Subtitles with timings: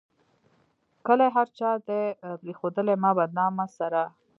[1.05, 2.01] کلي هر چا دې
[2.41, 4.01] پريښودلي ما بدنامه سره